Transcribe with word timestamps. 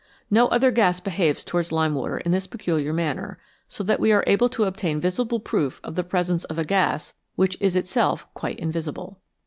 No 0.31 0.47
other 0.47 0.71
gas 0.71 0.99
behaves 0.99 1.43
towards 1.43 1.71
lime 1.71 1.93
water 1.93 2.17
in 2.17 2.31
this 2.31 2.47
peculiar 2.47 2.91
manner, 2.91 3.37
so 3.67 3.83
that 3.83 3.99
we 3.99 4.11
are 4.11 4.23
able 4.25 4.49
to 4.49 4.63
obtain 4.63 4.99
visible 4.99 5.39
proof 5.39 5.79
of 5.83 5.93
the 5.93 6.03
presence 6.03 6.43
of 6.45 6.57
a 6.57 6.65
gas 6.65 7.13
which 7.35 7.55
is 7.61 7.75
itself 7.75 8.25
quite 8.33 8.57
invisible. 8.59 9.19